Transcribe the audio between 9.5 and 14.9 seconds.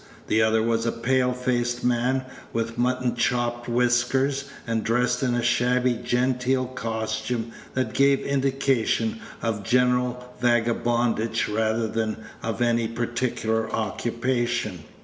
general vagabondage rather than of any particular occupation.